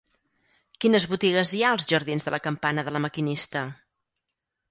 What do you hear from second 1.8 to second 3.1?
jardins de la Campana de La